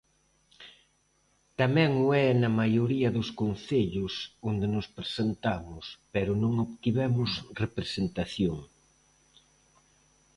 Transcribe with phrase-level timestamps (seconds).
[1.59, 4.13] Tamén o é na maioría dos concellos
[4.49, 7.31] onde nos presentamos pero non obtivemos
[7.63, 8.57] representación.